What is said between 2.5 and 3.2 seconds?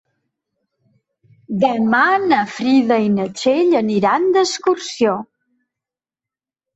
Frida i